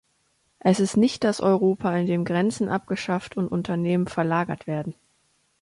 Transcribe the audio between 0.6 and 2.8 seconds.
ist nicht das Europa, in dem Grenzen